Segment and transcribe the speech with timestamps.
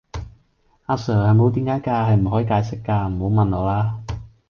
[0.87, 4.01] 阿 sir, 係冇點解架,係唔可以解釋架,唔好問我啦!